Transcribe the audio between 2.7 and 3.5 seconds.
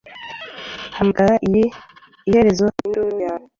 induru yawe